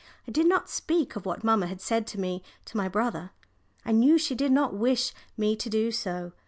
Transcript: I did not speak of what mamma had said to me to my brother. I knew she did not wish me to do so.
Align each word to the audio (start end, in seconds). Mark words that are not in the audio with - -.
I 0.27 0.31
did 0.31 0.47
not 0.47 0.67
speak 0.67 1.15
of 1.15 1.27
what 1.27 1.43
mamma 1.43 1.67
had 1.67 1.79
said 1.79 2.07
to 2.07 2.19
me 2.19 2.41
to 2.65 2.75
my 2.75 2.87
brother. 2.87 3.29
I 3.85 3.91
knew 3.91 4.17
she 4.17 4.33
did 4.33 4.51
not 4.51 4.73
wish 4.73 5.13
me 5.37 5.55
to 5.55 5.69
do 5.69 5.91
so. 5.91 6.31